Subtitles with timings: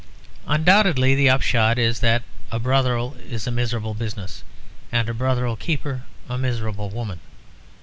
[0.47, 4.43] Undoubtedly the upshot is that a brothel is a miserable business,
[4.91, 7.19] and a brothel keeper a miserable woman.